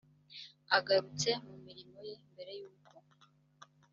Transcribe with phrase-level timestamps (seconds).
[0.77, 2.87] agarutse mu mirimo ye mbere y uko